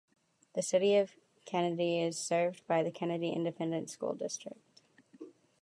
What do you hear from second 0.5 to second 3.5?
The City of Kenedy is served by the Kenedy